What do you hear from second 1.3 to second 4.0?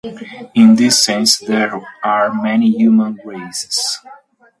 there are many human 'races.